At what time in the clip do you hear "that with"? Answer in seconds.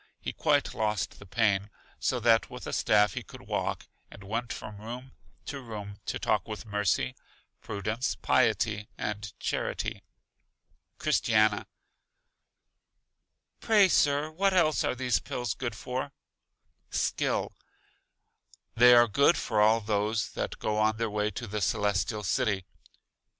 2.21-2.65